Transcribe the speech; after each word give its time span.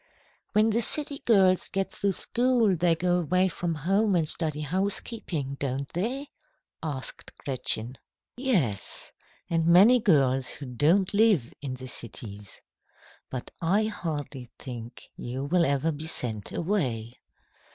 "When 0.53 0.71
the 0.71 0.81
city 0.81 1.19
girls 1.27 1.69
get 1.69 1.91
through 1.91 2.13
school, 2.13 2.75
they 2.75 2.95
go 2.95 3.19
away 3.19 3.49
from 3.49 3.75
home 3.75 4.15
and 4.15 4.27
study 4.27 4.61
housekeeping 4.61 5.57
don't 5.59 5.87
they?" 5.93 6.29
asked 6.81 7.31
Gretchen. 7.37 7.99
"Yes, 8.35 9.11
and 9.47 9.67
many 9.67 9.99
girls 9.99 10.47
who 10.47 10.65
don't 10.65 11.13
live 11.13 11.53
in 11.61 11.77
cities. 11.87 12.61
But 13.29 13.51
I 13.61 13.83
hardly 13.83 14.49
think 14.57 15.03
you 15.15 15.43
will 15.45 15.65
ever 15.65 15.91
be 15.91 16.07
sent 16.07 16.51
away. 16.51 17.19